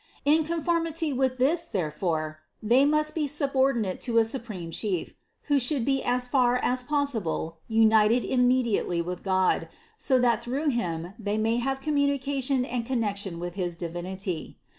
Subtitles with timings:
[0.25, 5.85] In conformity with this therefore, they must be subordinate to a supreme Chief, who should
[5.85, 9.69] be as far as possible united immediately with God,
[9.99, 14.57] so that through Him they may have communication and connection with his Divinity.